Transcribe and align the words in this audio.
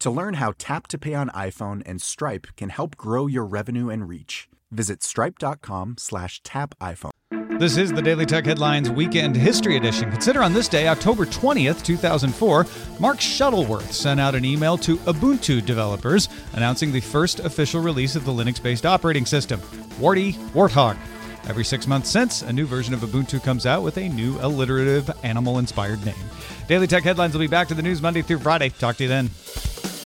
To 0.00 0.10
learn 0.10 0.34
how 0.34 0.54
Tap 0.56 0.86
to 0.88 0.98
Pay 0.98 1.12
on 1.12 1.28
iPhone 1.28 1.82
and 1.84 2.00
Stripe 2.00 2.46
can 2.56 2.70
help 2.70 2.96
grow 2.96 3.26
your 3.26 3.44
revenue 3.44 3.90
and 3.90 4.08
reach, 4.08 4.48
visit 4.70 5.02
stripe.com 5.02 5.96
slash 5.98 6.42
tap 6.42 6.74
iPhone. 6.80 7.10
This 7.58 7.76
is 7.76 7.92
the 7.92 8.00
Daily 8.00 8.24
Tech 8.24 8.46
Headlines 8.46 8.88
Weekend 8.88 9.36
History 9.36 9.76
Edition. 9.76 10.10
Consider 10.10 10.42
on 10.42 10.54
this 10.54 10.68
day, 10.68 10.88
October 10.88 11.26
20th, 11.26 11.84
2004, 11.84 12.66
Mark 12.98 13.20
Shuttleworth 13.20 13.92
sent 13.92 14.18
out 14.18 14.34
an 14.34 14.46
email 14.46 14.78
to 14.78 14.96
Ubuntu 14.96 15.62
developers 15.66 16.30
announcing 16.54 16.92
the 16.92 17.00
first 17.00 17.40
official 17.40 17.82
release 17.82 18.16
of 18.16 18.24
the 18.24 18.32
Linux 18.32 18.62
based 18.62 18.86
operating 18.86 19.26
system, 19.26 19.60
Warty 19.98 20.32
Warthog. 20.54 20.96
Every 21.46 21.64
six 21.64 21.86
months 21.86 22.08
since, 22.08 22.40
a 22.40 22.52
new 22.52 22.64
version 22.64 22.94
of 22.94 23.00
Ubuntu 23.00 23.44
comes 23.44 23.66
out 23.66 23.82
with 23.82 23.98
a 23.98 24.08
new 24.08 24.38
alliterative 24.40 25.10
animal 25.24 25.58
inspired 25.58 26.02
name. 26.06 26.14
Daily 26.68 26.86
Tech 26.86 27.02
Headlines 27.02 27.34
will 27.34 27.40
be 27.40 27.48
back 27.48 27.68
to 27.68 27.74
the 27.74 27.82
news 27.82 28.00
Monday 28.00 28.22
through 28.22 28.38
Friday. 28.38 28.70
Talk 28.70 28.96
to 28.96 29.02
you 29.02 29.08
then. 29.10 29.28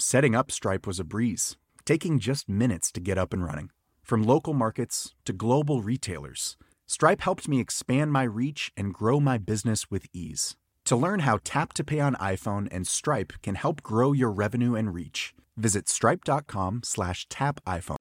Setting 0.00 0.34
up 0.34 0.50
Stripe 0.50 0.86
was 0.86 0.98
a 0.98 1.04
breeze, 1.04 1.58
taking 1.84 2.18
just 2.18 2.48
minutes 2.48 2.90
to 2.92 3.00
get 3.00 3.18
up 3.18 3.34
and 3.34 3.44
running. 3.44 3.68
From 4.02 4.22
local 4.22 4.54
markets 4.54 5.14
to 5.26 5.34
global 5.34 5.82
retailers, 5.82 6.56
Stripe 6.86 7.20
helped 7.20 7.48
me 7.48 7.60
expand 7.60 8.10
my 8.10 8.22
reach 8.22 8.72
and 8.78 8.94
grow 8.94 9.20
my 9.20 9.36
business 9.36 9.90
with 9.90 10.06
ease. 10.14 10.56
To 10.86 10.96
learn 10.96 11.20
how 11.20 11.38
Tap 11.44 11.74
to 11.74 11.84
Pay 11.84 12.00
on 12.00 12.14
iPhone 12.14 12.66
and 12.70 12.86
Stripe 12.86 13.34
can 13.42 13.56
help 13.56 13.82
grow 13.82 14.12
your 14.12 14.30
revenue 14.30 14.74
and 14.74 14.94
reach, 14.94 15.34
visit 15.58 15.86
stripe.com 15.86 16.80
slash 16.82 17.26
tap 17.28 17.60
iPhone. 17.66 17.96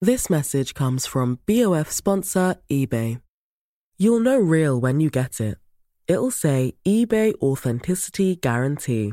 This 0.00 0.28
message 0.28 0.74
comes 0.74 1.06
from 1.06 1.38
BOF 1.46 1.92
sponsor 1.92 2.56
eBay. 2.68 3.20
You'll 3.96 4.18
know 4.18 4.38
real 4.40 4.80
when 4.80 4.98
you 4.98 5.08
get 5.08 5.40
it. 5.40 5.58
It'll 6.08 6.32
say 6.32 6.74
eBay 6.84 7.32
Authenticity 7.40 8.34
Guarantee. 8.34 9.12